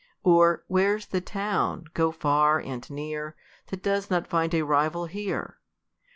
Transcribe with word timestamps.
Or, 0.23 0.63
Where's 0.67 1.05
the 1.05 1.21
town, 1.21 1.85
go 1.93 2.11
far 2.11 2.57
and 2.59 2.89
near, 2.89 3.35
That 3.67 3.83
does 3.83 4.09
not 4.09 4.31
iind 4.31 4.51
a 4.55 4.63
rival 4.63 5.05
here 5.05 5.59